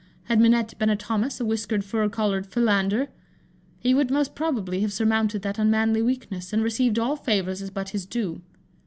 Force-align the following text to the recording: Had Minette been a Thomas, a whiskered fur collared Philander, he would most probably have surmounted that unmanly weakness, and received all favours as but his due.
Had 0.23 0.39
Minette 0.41 0.73
been 0.79 0.89
a 0.89 0.95
Thomas, 0.95 1.39
a 1.39 1.45
whiskered 1.45 1.85
fur 1.85 2.09
collared 2.09 2.47
Philander, 2.47 3.09
he 3.77 3.93
would 3.93 4.09
most 4.09 4.33
probably 4.33 4.81
have 4.81 4.91
surmounted 4.91 5.43
that 5.43 5.59
unmanly 5.59 6.01
weakness, 6.01 6.51
and 6.51 6.63
received 6.63 6.97
all 6.97 7.15
favours 7.15 7.61
as 7.61 7.69
but 7.69 7.89
his 7.89 8.07
due. 8.07 8.41